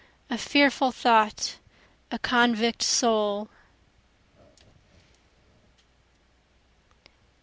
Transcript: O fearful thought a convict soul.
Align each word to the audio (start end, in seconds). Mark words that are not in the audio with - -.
O 0.31 0.35
fearful 0.35 0.91
thought 0.91 1.57
a 2.09 2.17
convict 2.17 2.81
soul. 2.81 3.49